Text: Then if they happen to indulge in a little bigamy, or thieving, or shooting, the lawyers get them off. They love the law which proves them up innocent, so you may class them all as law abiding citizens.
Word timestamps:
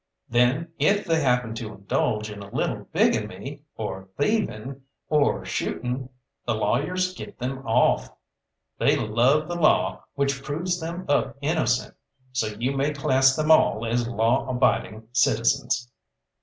Then 0.27 0.69
if 0.79 1.05
they 1.05 1.21
happen 1.21 1.53
to 1.53 1.73
indulge 1.75 2.31
in 2.31 2.41
a 2.41 2.49
little 2.49 2.87
bigamy, 2.91 3.61
or 3.75 4.09
thieving, 4.17 4.81
or 5.09 5.45
shooting, 5.45 6.09
the 6.43 6.55
lawyers 6.55 7.13
get 7.13 7.37
them 7.37 7.59
off. 7.67 8.09
They 8.79 8.95
love 8.97 9.47
the 9.47 9.53
law 9.61 10.05
which 10.15 10.41
proves 10.43 10.79
them 10.79 11.05
up 11.07 11.37
innocent, 11.39 11.93
so 12.31 12.47
you 12.47 12.71
may 12.75 12.93
class 12.93 13.35
them 13.35 13.51
all 13.51 13.85
as 13.85 14.07
law 14.07 14.49
abiding 14.49 15.07
citizens. 15.11 15.91